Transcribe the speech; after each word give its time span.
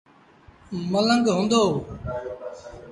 ملنگ 0.91 1.25
هئندو۔ 1.35 1.63